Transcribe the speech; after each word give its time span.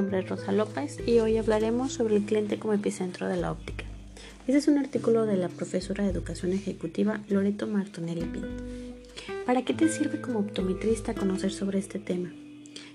nombre 0.00 0.20
es 0.20 0.30
Rosa 0.30 0.50
López 0.50 0.96
y 1.06 1.18
hoy 1.18 1.36
hablaremos 1.36 1.92
sobre 1.92 2.16
el 2.16 2.24
cliente 2.24 2.58
como 2.58 2.72
epicentro 2.72 3.28
de 3.28 3.36
la 3.36 3.52
óptica. 3.52 3.84
Este 4.46 4.56
es 4.56 4.66
un 4.66 4.78
artículo 4.78 5.26
de 5.26 5.36
la 5.36 5.50
profesora 5.50 6.04
de 6.04 6.10
Educación 6.10 6.54
Ejecutiva 6.54 7.20
Loreto 7.28 7.66
Martonelli 7.66 8.24
Pint. 8.24 8.46
¿Para 9.44 9.60
qué 9.62 9.74
te 9.74 9.90
sirve 9.90 10.22
como 10.22 10.38
optometrista 10.38 11.12
conocer 11.12 11.52
sobre 11.52 11.80
este 11.80 11.98
tema? 11.98 12.32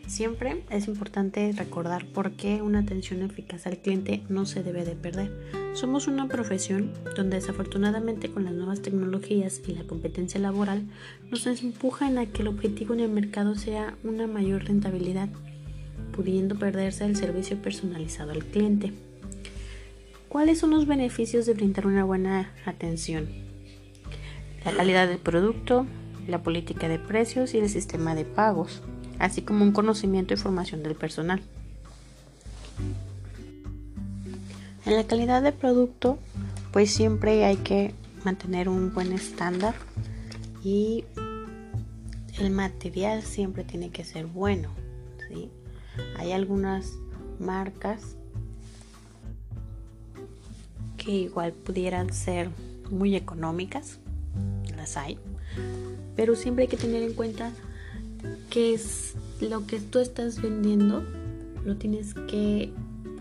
Siempre 0.07 0.63
es 0.71 0.87
importante 0.87 1.53
recordar 1.55 2.07
por 2.07 2.31
qué 2.31 2.63
una 2.63 2.79
atención 2.79 3.21
eficaz 3.21 3.67
al 3.67 3.77
cliente 3.77 4.23
no 4.27 4.47
se 4.47 4.63
debe 4.63 4.83
de 4.83 4.95
perder. 4.95 5.31
Somos 5.73 6.07
una 6.07 6.27
profesión 6.27 6.91
donde 7.15 7.35
desafortunadamente 7.35 8.31
con 8.31 8.45
las 8.45 8.53
nuevas 8.53 8.81
tecnologías 8.81 9.61
y 9.67 9.73
la 9.73 9.83
competencia 9.83 10.39
laboral 10.39 10.87
nos 11.29 11.45
empujan 11.45 12.17
a 12.17 12.25
que 12.25 12.41
el 12.41 12.47
objetivo 12.47 12.95
en 12.95 13.01
el 13.01 13.11
mercado 13.11 13.53
sea 13.53 13.95
una 14.03 14.25
mayor 14.25 14.63
rentabilidad, 14.63 15.29
pudiendo 16.15 16.57
perderse 16.57 17.05
el 17.05 17.15
servicio 17.15 17.57
personalizado 17.57 18.31
al 18.31 18.45
cliente. 18.45 18.93
¿Cuáles 20.29 20.59
son 20.59 20.71
los 20.71 20.85
beneficios 20.85 21.45
de 21.45 21.53
brindar 21.53 21.87
una 21.87 22.03
buena 22.03 22.51
atención? 22.65 23.27
La 24.63 24.71
calidad 24.71 25.07
del 25.07 25.19
producto, 25.19 25.85
la 26.27 26.41
política 26.41 26.87
de 26.87 26.99
precios 26.99 27.53
y 27.53 27.59
el 27.59 27.69
sistema 27.69 28.15
de 28.15 28.25
pagos 28.25 28.81
así 29.19 29.41
como 29.41 29.63
un 29.63 29.71
conocimiento 29.71 30.33
y 30.33 30.37
formación 30.37 30.83
del 30.83 30.95
personal. 30.95 31.41
En 34.85 34.95
la 34.95 35.05
calidad 35.05 35.41
de 35.41 35.51
producto, 35.51 36.19
pues 36.71 36.91
siempre 36.91 37.45
hay 37.45 37.57
que 37.57 37.93
mantener 38.23 38.69
un 38.69 38.93
buen 38.93 39.13
estándar 39.13 39.73
y 40.63 41.05
el 42.39 42.51
material 42.51 43.23
siempre 43.23 43.63
tiene 43.63 43.89
que 43.89 44.03
ser 44.03 44.25
bueno. 44.27 44.69
¿sí? 45.27 45.49
Hay 46.17 46.31
algunas 46.31 46.93
marcas 47.39 48.15
que 50.97 51.11
igual 51.11 51.53
pudieran 51.53 52.11
ser 52.13 52.49
muy 52.89 53.15
económicas, 53.15 53.99
las 54.75 54.97
hay, 54.97 55.17
pero 56.15 56.35
siempre 56.35 56.63
hay 56.63 56.67
que 56.67 56.77
tener 56.77 57.03
en 57.03 57.13
cuenta 57.13 57.51
que 58.49 58.73
es 58.73 59.15
lo 59.41 59.67
que 59.67 59.79
tú 59.79 59.99
estás 59.99 60.41
vendiendo, 60.41 61.03
lo 61.63 61.75
tienes 61.75 62.13
que 62.13 62.71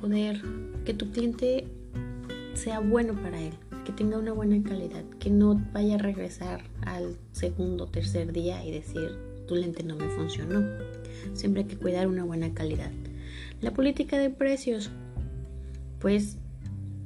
poder, 0.01 0.43
que 0.85 0.95
tu 0.95 1.11
cliente 1.11 1.67
sea 2.55 2.81
bueno 2.81 3.15
para 3.15 3.41
él, 3.41 3.55
que 3.85 3.93
tenga 3.93 4.19
una 4.19 4.33
buena 4.33 4.63
calidad, 4.63 5.05
que 5.19 5.31
no 5.31 5.61
vaya 5.73 5.97
a 5.97 5.99
regresar 5.99 6.63
al 6.87 7.17
segundo 7.33 7.85
o 7.85 7.87
tercer 7.89 8.33
día 8.33 8.65
y 8.65 8.71
decir, 8.71 9.19
tu 9.47 9.55
lente 9.55 9.83
no 9.83 9.97
me 9.97 10.09
funcionó. 10.09 10.65
Siempre 11.35 11.63
hay 11.63 11.69
que 11.69 11.77
cuidar 11.77 12.07
una 12.07 12.25
buena 12.25 12.53
calidad. 12.55 12.91
La 13.61 13.73
política 13.73 14.19
de 14.19 14.31
precios, 14.31 14.91
pues 16.01 16.37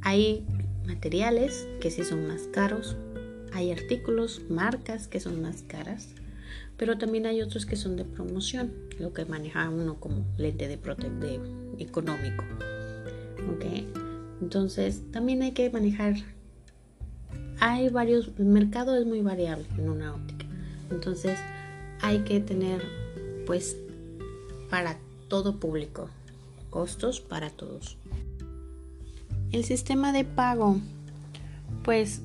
hay 0.03 0.45
materiales 0.87 1.69
que 1.81 1.91
sí 1.91 2.05
son 2.05 2.27
más 2.27 2.43
caros, 2.53 2.97
hay 3.53 3.71
artículos, 3.73 4.43
marcas 4.49 5.09
que 5.09 5.21
son 5.21 5.41
más 5.43 5.63
caras, 5.63 6.09
pero 6.77 6.99
también 6.99 7.27
hay 7.27 7.43
otros 7.43 7.67
que 7.67 7.77
son 7.77 7.97
de 7.97 8.05
promoción, 8.05 8.73
lo 8.99 9.13
que 9.13 9.25
maneja 9.25 9.69
uno 9.69 9.99
como 10.01 10.25
lente 10.37 10.69
de, 10.69 10.77
de 10.77 11.41
económico. 11.79 12.45
Entonces, 14.41 15.03
también 15.11 15.43
hay 15.43 15.53
que 15.53 15.69
manejar. 15.71 16.15
Hay 17.61 17.89
varios, 17.89 18.31
el 18.39 18.47
mercado 18.47 18.97
es 18.97 19.05
muy 19.05 19.21
variable 19.21 19.67
en 19.77 19.89
una 19.89 20.15
óptica. 20.15 20.47
Entonces, 20.91 21.39
hay 22.03 22.21
que 22.21 22.41
tener, 22.41 22.83
pues, 23.47 23.77
para 24.71 24.97
todo 25.29 25.57
público, 25.57 26.09
costos 26.71 27.21
para 27.21 27.51
todos. 27.51 27.97
El 29.53 29.65
sistema 29.65 30.13
de 30.13 30.25
pago, 30.25 30.77
pues 31.83 32.21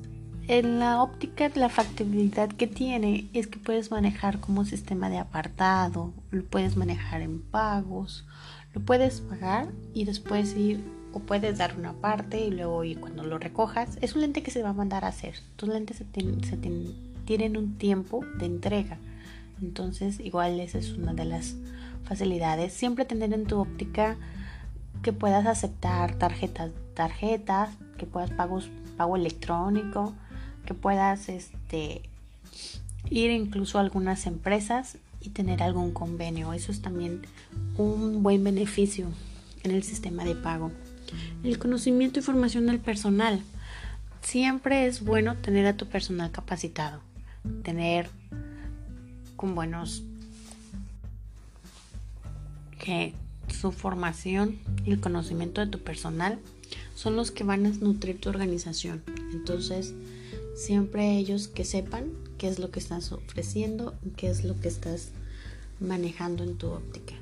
en 0.46 0.78
la 0.78 1.02
óptica 1.02 1.50
la 1.54 1.70
factibilidad 1.70 2.50
que 2.50 2.66
tiene 2.66 3.30
es 3.32 3.46
que 3.46 3.58
puedes 3.58 3.90
manejar 3.90 4.40
como 4.40 4.66
sistema 4.66 5.08
de 5.08 5.18
apartado, 5.18 6.12
lo 6.30 6.44
puedes 6.44 6.76
manejar 6.76 7.22
en 7.22 7.40
pagos, 7.40 8.26
lo 8.74 8.82
puedes 8.82 9.22
pagar 9.22 9.68
y 9.94 10.04
después 10.04 10.54
ir 10.54 10.84
o 11.14 11.20
puedes 11.20 11.58
dar 11.58 11.78
una 11.78 11.94
parte 11.94 12.44
y 12.44 12.50
luego 12.50 12.84
y 12.84 12.96
cuando 12.96 13.22
lo 13.22 13.38
recojas 13.38 13.96
es 14.02 14.14
un 14.14 14.20
lente 14.20 14.42
que 14.42 14.50
se 14.50 14.62
va 14.62 14.70
a 14.70 14.74
mandar 14.74 15.04
a 15.04 15.08
hacer. 15.08 15.36
Tus 15.56 15.68
lentes 15.68 15.96
se, 15.98 16.04
tienen 17.24 17.56
un 17.56 17.78
tiempo 17.78 18.22
de 18.38 18.46
entrega. 18.46 18.98
Entonces 19.62 20.20
igual 20.20 20.60
esa 20.60 20.78
es 20.78 20.92
una 20.92 21.14
de 21.14 21.24
las 21.24 21.56
facilidades. 22.04 22.72
Siempre 22.72 23.04
tener 23.04 23.32
en 23.32 23.46
tu 23.46 23.58
óptica 23.58 24.16
que 25.02 25.12
puedas 25.12 25.46
aceptar 25.46 26.14
tarjetas, 26.14 26.70
tarjetas, 26.94 27.70
que 27.98 28.06
puedas 28.06 28.30
pagos, 28.30 28.70
pago 28.96 29.16
electrónico, 29.16 30.14
que 30.64 30.74
puedas 30.74 31.28
este, 31.28 32.02
ir 33.10 33.30
incluso 33.30 33.78
a 33.78 33.82
algunas 33.82 34.26
empresas 34.26 34.98
y 35.20 35.30
tener 35.30 35.62
algún 35.62 35.92
convenio. 35.92 36.52
Eso 36.52 36.72
es 36.72 36.82
también 36.82 37.22
un 37.76 38.22
buen 38.22 38.42
beneficio 38.44 39.08
en 39.62 39.70
el 39.72 39.82
sistema 39.82 40.24
de 40.24 40.34
pago. 40.34 40.70
El 41.42 41.58
conocimiento 41.58 42.18
y 42.18 42.22
formación 42.22 42.66
del 42.66 42.80
personal. 42.80 43.40
Siempre 44.22 44.86
es 44.86 45.04
bueno 45.04 45.36
tener 45.36 45.66
a 45.66 45.76
tu 45.76 45.86
personal 45.86 46.30
capacitado, 46.30 47.00
tener 47.62 48.08
buenos 49.52 50.02
que 52.78 53.14
su 53.48 53.72
formación 53.72 54.58
y 54.84 54.92
el 54.92 55.00
conocimiento 55.00 55.60
de 55.60 55.66
tu 55.66 55.80
personal 55.80 56.38
son 56.94 57.16
los 57.16 57.30
que 57.30 57.44
van 57.44 57.66
a 57.66 57.70
nutrir 57.70 58.20
tu 58.20 58.28
organización. 58.28 59.02
Entonces, 59.32 59.94
Siempre 60.54 61.16
ellos 61.16 61.48
que 61.48 61.64
sepan 61.64 62.12
qué 62.38 62.46
es 62.46 62.60
lo 62.60 62.70
que 62.70 62.78
estás 62.78 63.10
ofreciendo 63.10 63.94
qué 64.16 64.30
es 64.30 64.44
lo 64.44 64.58
que 64.60 64.68
estás 64.68 65.08
manejando 65.80 66.44
en 66.44 66.56
tu 66.56 66.68
óptica. 66.68 67.14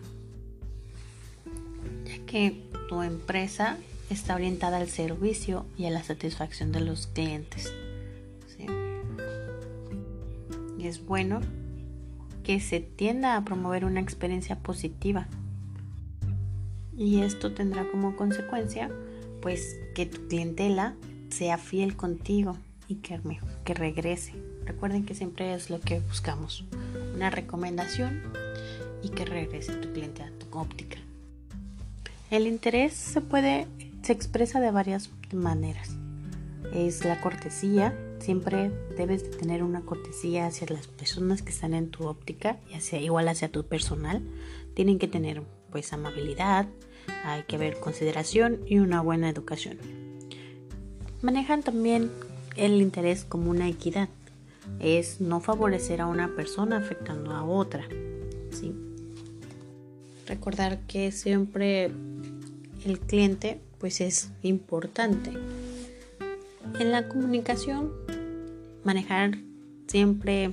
Ya 2.04 2.24
que 2.26 2.62
tu 2.90 3.00
empresa 3.02 3.78
está 4.10 4.34
orientada 4.34 4.76
al 4.76 4.90
servicio 4.90 5.64
y 5.78 5.86
a 5.86 5.90
la 5.90 6.04
satisfacción 6.04 6.72
de 6.72 6.80
los 6.80 7.06
clientes. 7.06 7.72
Y 10.78 10.86
es 10.88 11.04
bueno 11.06 11.40
que 12.42 12.60
se 12.60 12.80
tienda 12.80 13.36
a 13.36 13.44
promover 13.44 13.84
una 13.84 14.00
experiencia 14.00 14.56
positiva. 14.58 15.28
Y 16.96 17.22
esto 17.22 17.52
tendrá 17.52 17.88
como 17.90 18.16
consecuencia 18.16 18.90
pues 19.40 19.78
que 19.94 20.06
tu 20.06 20.28
clientela 20.28 20.94
sea 21.30 21.58
fiel 21.58 21.96
contigo 21.96 22.56
y 22.88 22.96
que, 22.96 23.20
regrese. 23.74 24.34
Recuerden 24.64 25.04
que 25.04 25.14
siempre 25.14 25.54
es 25.54 25.70
lo 25.70 25.80
que 25.80 26.00
buscamos. 26.00 26.64
Una 27.14 27.30
recomendación 27.30 28.22
y 29.02 29.08
que 29.08 29.24
regrese 29.24 29.72
tu 29.74 29.92
cliente 29.92 30.22
a 30.22 30.30
tu 30.30 30.46
óptica. 30.56 30.98
El 32.30 32.46
interés 32.46 32.92
se 32.94 33.20
puede, 33.20 33.66
se 34.02 34.12
expresa 34.12 34.60
de 34.60 34.70
varias 34.70 35.10
maneras. 35.32 35.90
Es 36.72 37.04
la 37.04 37.20
cortesía. 37.20 37.94
Siempre 38.22 38.70
debes 38.96 39.24
de 39.24 39.36
tener 39.36 39.64
una 39.64 39.80
cortesía 39.80 40.46
hacia 40.46 40.68
las 40.68 40.86
personas 40.86 41.42
que 41.42 41.50
están 41.50 41.74
en 41.74 41.90
tu 41.90 42.06
óptica 42.06 42.56
y 42.70 42.74
hacia, 42.74 43.00
igual 43.00 43.26
hacia 43.26 43.50
tu 43.50 43.64
personal. 43.64 44.22
Tienen 44.74 45.00
que 45.00 45.08
tener 45.08 45.42
pues 45.72 45.92
amabilidad, 45.92 46.68
hay 47.24 47.42
que 47.42 47.58
ver 47.58 47.80
consideración 47.80 48.60
y 48.64 48.78
una 48.78 49.00
buena 49.00 49.28
educación. 49.28 49.76
Manejan 51.20 51.64
también 51.64 52.12
el 52.54 52.80
interés 52.80 53.24
como 53.24 53.50
una 53.50 53.68
equidad. 53.68 54.08
Es 54.78 55.20
no 55.20 55.40
favorecer 55.40 56.00
a 56.00 56.06
una 56.06 56.36
persona 56.36 56.76
afectando 56.76 57.32
a 57.32 57.42
otra. 57.42 57.88
¿sí? 58.52 58.72
Recordar 60.28 60.78
que 60.86 61.10
siempre 61.10 61.86
el 62.84 63.00
cliente 63.00 63.60
pues 63.80 64.00
es 64.00 64.30
importante. 64.42 65.32
En 66.78 66.90
la 66.90 67.08
comunicación, 67.08 67.92
manejar 68.84 69.38
siempre, 69.86 70.52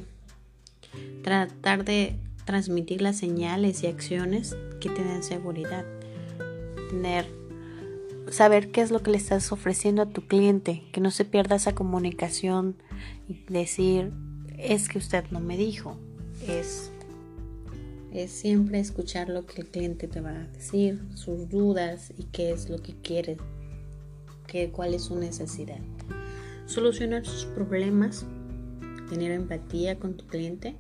tratar 1.24 1.86
de 1.86 2.16
transmitir 2.46 3.02
las 3.02 3.18
señales 3.18 3.84
y 3.84 3.88
acciones 3.88 4.56
que 4.80 4.90
te 4.90 5.04
den 5.04 5.24
seguridad. 5.24 5.86
Tener 6.90 7.40
saber 8.32 8.72
qué 8.72 8.82
es 8.82 8.92
lo 8.92 9.02
que 9.02 9.12
le 9.12 9.18
estás 9.18 9.52
ofreciendo 9.52 10.02
a 10.02 10.10
tu 10.10 10.28
cliente, 10.28 10.84
que 10.92 11.02
no 11.02 11.12
se 11.12 11.26
pierda 11.26 11.56
esa 11.56 11.74
comunicación 11.74 12.76
y 13.28 13.44
decir, 13.52 14.12
es 14.58 14.90
que 14.90 14.98
usted 14.98 15.26
no 15.32 15.40
me 15.40 15.58
dijo, 15.58 15.98
es, 16.48 16.92
es 18.14 18.32
siempre 18.32 18.80
escuchar 18.80 19.30
lo 19.30 19.46
que 19.46 19.62
el 19.62 19.68
cliente 19.68 20.08
te 20.08 20.22
va 20.22 20.32
a 20.32 20.48
decir, 20.48 21.02
sus 21.16 21.50
dudas 21.50 22.14
y 22.18 22.24
qué 22.26 22.52
es 22.52 22.70
lo 22.70 22.82
que 22.82 22.94
quiere, 22.94 23.38
qué, 24.50 24.72
cuál 24.72 24.94
es 24.94 25.04
su 25.04 25.16
necesidad. 25.16 25.80
Solucionar 26.66 27.26
sus 27.26 27.46
problemas, 27.46 28.26
tener 29.10 29.32
empatía 29.32 29.98
con 30.00 30.16
tu 30.16 30.26
cliente, 30.28 30.76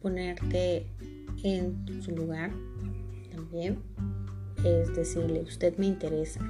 ponerte 0.00 0.86
en 1.42 2.02
su 2.02 2.12
lugar 2.12 2.50
también 3.30 3.78
es 4.64 4.94
decirle, 4.94 5.40
usted 5.42 5.76
me 5.78 5.86
interesa, 5.86 6.40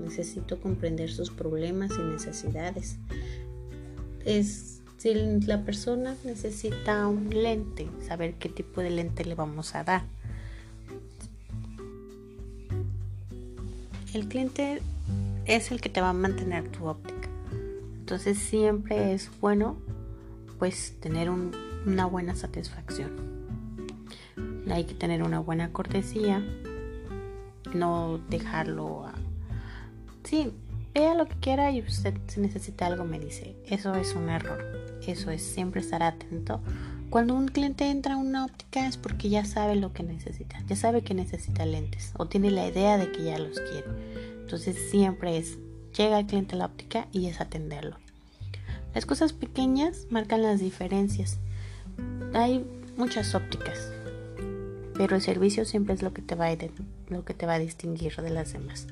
necesito 0.00 0.60
comprender 0.60 1.10
sus 1.10 1.30
problemas 1.30 1.90
y 1.98 2.02
necesidades. 2.02 2.96
Es 4.24 4.80
si 4.96 5.14
la 5.14 5.64
persona 5.64 6.16
necesita 6.24 7.06
un 7.06 7.30
lente, 7.30 7.86
saber 8.06 8.34
qué 8.34 8.48
tipo 8.48 8.80
de 8.80 8.90
lente 8.90 9.24
le 9.24 9.34
vamos 9.34 9.74
a 9.74 9.84
dar. 9.84 10.02
El 14.12 14.26
cliente 14.26 14.80
es 15.48 15.72
el 15.72 15.80
que 15.80 15.88
te 15.88 16.00
va 16.00 16.10
a 16.10 16.14
mantener 16.14 16.70
tu 16.70 16.86
óptica. 16.86 17.28
Entonces 17.98 18.38
siempre 18.38 19.12
es 19.12 19.30
bueno 19.40 19.76
pues 20.58 20.94
tener 21.00 21.30
una 21.30 22.06
buena 22.06 22.36
satisfacción. 22.36 23.10
Hay 24.70 24.84
que 24.84 24.94
tener 24.94 25.22
una 25.22 25.40
buena 25.40 25.72
cortesía, 25.72 26.44
no 27.72 28.18
dejarlo 28.28 29.06
a... 29.06 29.14
Sí, 30.24 30.52
vea 30.94 31.14
lo 31.14 31.26
que 31.26 31.36
quiera 31.36 31.70
y 31.70 31.80
usted 31.80 32.14
si 32.26 32.40
necesita 32.40 32.86
algo 32.86 33.04
me 33.04 33.18
dice. 33.18 33.56
Eso 33.66 33.94
es 33.94 34.14
un 34.14 34.28
error. 34.28 34.62
Eso 35.06 35.30
es 35.30 35.42
siempre 35.42 35.80
estar 35.80 36.02
atento. 36.02 36.60
Cuando 37.08 37.34
un 37.34 37.48
cliente 37.48 37.88
entra 37.88 38.14
a 38.14 38.18
una 38.18 38.44
óptica 38.44 38.86
es 38.86 38.98
porque 38.98 39.30
ya 39.30 39.46
sabe 39.46 39.76
lo 39.76 39.94
que 39.94 40.02
necesita. 40.02 40.60
Ya 40.66 40.76
sabe 40.76 41.02
que 41.02 41.14
necesita 41.14 41.64
lentes 41.64 42.12
o 42.18 42.26
tiene 42.26 42.50
la 42.50 42.66
idea 42.66 42.98
de 42.98 43.10
que 43.10 43.24
ya 43.24 43.38
los 43.38 43.58
quiere. 43.58 43.86
Entonces 44.48 44.78
siempre 44.90 45.36
es, 45.36 45.58
llega 45.94 46.18
el 46.18 46.24
cliente 46.24 46.54
a 46.54 46.58
la 46.60 46.64
óptica 46.64 47.06
y 47.12 47.26
es 47.26 47.38
atenderlo. 47.42 47.98
Las 48.94 49.04
cosas 49.04 49.34
pequeñas 49.34 50.06
marcan 50.08 50.40
las 50.40 50.58
diferencias. 50.58 51.38
Hay 52.32 52.64
muchas 52.96 53.34
ópticas, 53.34 53.92
pero 54.94 55.16
el 55.16 55.20
servicio 55.20 55.66
siempre 55.66 55.92
es 55.92 56.02
lo 56.02 56.14
que 56.14 56.22
te 56.22 56.34
va 56.34 56.46
a, 56.46 56.56
lo 57.08 57.26
que 57.26 57.34
te 57.34 57.44
va 57.44 57.56
a 57.56 57.58
distinguir 57.58 58.16
de 58.16 58.30
las 58.30 58.54
demás. 58.54 58.86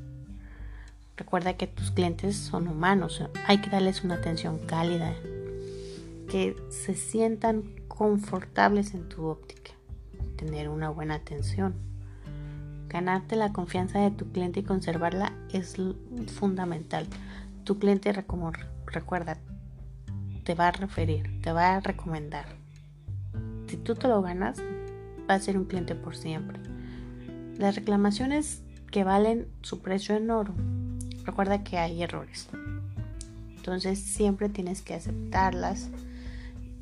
Recuerda 1.16 1.56
que 1.56 1.66
tus 1.66 1.90
clientes 1.90 2.36
son 2.36 2.68
humanos, 2.68 3.22
hay 3.46 3.62
que 3.62 3.70
darles 3.70 4.04
una 4.04 4.16
atención 4.16 4.58
cálida, 4.58 5.14
que 6.28 6.54
se 6.68 6.92
sientan 6.92 7.62
confortables 7.88 8.92
en 8.92 9.08
tu 9.08 9.24
óptica, 9.24 9.70
tener 10.36 10.68
una 10.68 10.90
buena 10.90 11.14
atención. 11.14 11.76
Ganarte 12.88 13.34
la 13.36 13.52
confianza 13.52 13.98
de 13.98 14.10
tu 14.10 14.30
cliente 14.30 14.60
y 14.60 14.62
conservarla 14.62 15.32
es 15.56 15.76
fundamental. 16.34 17.06
Tu 17.64 17.78
cliente, 17.78 18.12
recuerda, 18.12 19.38
te 20.44 20.54
va 20.54 20.68
a 20.68 20.72
referir, 20.72 21.40
te 21.42 21.52
va 21.52 21.76
a 21.76 21.80
recomendar. 21.80 22.46
Si 23.66 23.76
tú 23.76 23.94
te 23.94 24.08
lo 24.08 24.22
ganas, 24.22 24.58
va 25.28 25.34
a 25.34 25.40
ser 25.40 25.58
un 25.58 25.64
cliente 25.64 25.94
por 25.94 26.16
siempre. 26.16 26.60
Las 27.58 27.74
reclamaciones 27.74 28.62
que 28.90 29.04
valen 29.04 29.48
su 29.62 29.80
precio 29.80 30.16
en 30.16 30.30
oro. 30.30 30.54
Recuerda 31.24 31.64
que 31.64 31.78
hay 31.78 32.02
errores. 32.02 32.48
Entonces 33.56 33.98
siempre 33.98 34.48
tienes 34.48 34.82
que 34.82 34.94
aceptarlas 34.94 35.90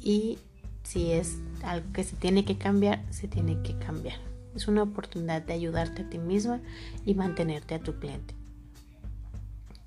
y 0.00 0.38
si 0.82 1.12
es 1.12 1.38
algo 1.62 1.90
que 1.94 2.04
se 2.04 2.16
tiene 2.16 2.44
que 2.44 2.58
cambiar, 2.58 3.02
se 3.10 3.26
tiene 3.26 3.62
que 3.62 3.78
cambiar. 3.78 4.18
Es 4.54 4.68
una 4.68 4.82
oportunidad 4.82 5.42
de 5.42 5.54
ayudarte 5.54 6.02
a 6.02 6.10
ti 6.10 6.18
misma 6.18 6.60
y 7.06 7.14
mantenerte 7.14 7.74
a 7.74 7.80
tu 7.80 7.98
cliente. 7.98 8.34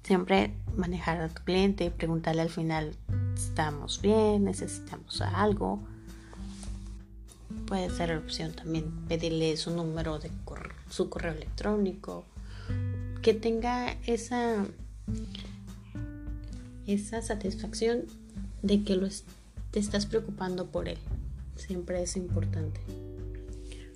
Siempre 0.07 0.54
manejar 0.77 1.19
a 1.19 1.27
tu 1.27 1.44
cliente, 1.44 1.83
y 1.83 1.89
preguntarle 1.89 2.42
al 2.42 2.50
final, 2.50 2.95
estamos 3.36 4.01
bien, 4.01 4.45
necesitamos 4.45 5.19
algo. 5.19 5.81
Puede 7.65 7.89
ser 7.89 8.15
opción 8.15 8.54
también 8.54 8.89
pedirle 9.09 9.57
su 9.57 9.71
número 9.71 10.18
de 10.18 10.31
su 10.89 11.09
correo 11.09 11.33
electrónico, 11.33 12.24
que 13.21 13.33
tenga 13.33 13.98
esa 14.06 14.65
esa 16.86 17.21
satisfacción 17.21 18.06
de 18.62 18.86
que 18.86 18.95
lo 18.95 19.09
te 19.71 19.80
estás 19.81 20.06
preocupando 20.06 20.68
por 20.68 20.88
él. 20.88 21.00
Siempre 21.57 22.01
es 22.01 22.15
importante. 22.15 22.80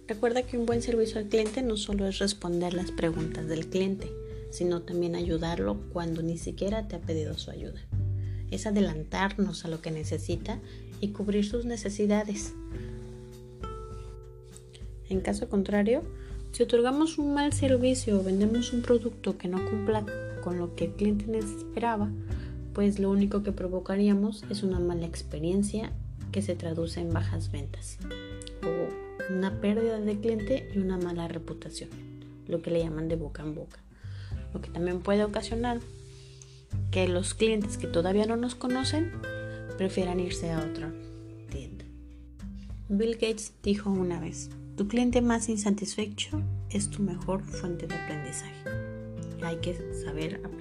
Recuerda 0.10 0.44
que 0.44 0.58
un 0.58 0.66
buen 0.66 0.82
servicio 0.82 1.20
al 1.20 1.30
cliente 1.30 1.62
no 1.62 1.78
solo 1.78 2.06
es 2.06 2.20
responder 2.20 2.74
las 2.74 2.92
preguntas 2.92 3.48
del 3.48 3.68
cliente, 3.68 4.12
sino 4.52 4.84
también 4.84 5.16
ayudarlo 5.16 5.82
cuando 5.92 6.22
ni 6.22 6.38
siquiera 6.38 6.88
te 6.88 6.98
ha 6.98 7.00
pedido 7.00 7.38
su 7.38 7.50
ayuda 7.52 7.82
es 8.52 8.68
adelantarnos 8.68 9.66
a 9.66 9.70
lo 9.70 9.82
que 9.82 9.92
necesita 9.92 10.60
y 11.00 11.10
cubrir 11.10 11.46
sus 11.46 11.66
necesidades. 11.66 12.54
En 15.10 15.22
caso 15.22 15.50
contrario, 15.50 16.04
si 16.52 16.64
otorgamos 16.64 17.18
un 17.18 17.34
mal 17.34 17.54
servicio 17.54 18.20
o 18.20 18.24
vendemos 18.24 18.74
un 18.74 18.82
producto 18.82 19.38
que 19.38 19.48
no 19.48 19.66
cumpla 19.70 20.06
con 20.44 20.58
lo 20.58 20.76
que 20.76 20.86
el 20.86 20.92
cliente 20.92 21.38
esperaba, 21.40 22.12
pues 22.74 23.00
lo 23.00 23.10
único 23.10 23.42
que 23.42 23.52
provocaríamos 23.52 24.44
es 24.50 24.64
una 24.64 24.80
mala 24.80 25.06
experiencia 25.06 25.92
que 26.32 26.42
se 26.42 26.56
traduce 26.56 27.02
en 27.02 27.12
bajas 27.12 27.52
ventas 27.52 27.98
o 28.64 29.34
una 29.34 29.60
pérdida 29.60 30.00
de 30.00 30.20
cliente 30.20 30.70
y 30.74 30.80
una 30.80 30.98
mala 30.98 31.28
reputación, 31.28 31.90
lo 32.48 32.62
que 32.62 32.72
le 32.72 32.80
llaman 32.80 33.08
de 33.08 33.16
boca 33.16 33.44
en 33.44 33.56
boca, 33.56 33.80
lo 34.54 34.62
que 34.62 34.70
también 34.70 35.00
puede 35.00 35.24
ocasionar 35.24 35.80
que 36.92 37.08
los 37.08 37.34
clientes 37.34 37.78
que 37.78 37.88
todavía 37.88 38.26
no 38.26 38.36
nos 38.36 38.56
conocen 38.56 39.12
prefieran 39.78 40.20
irse 40.20 40.52
a 40.52 40.60
otra 40.60 40.94
tienda. 41.50 41.86
Bill 42.90 43.14
Gates 43.14 43.54
dijo 43.64 43.90
una 43.90 44.20
vez, 44.20 44.50
tu 44.76 44.88
cliente 44.88 45.22
más 45.22 45.50
insatisfecho 45.50 46.42
es 46.70 46.90
tu 46.90 47.02
mejor 47.02 47.44
fuente 47.44 47.88
de 47.88 47.96
aprendizaje. 47.96 48.64
Hay 49.44 49.58
que 49.58 49.76
saber 50.06 50.36
aprender 50.44 50.61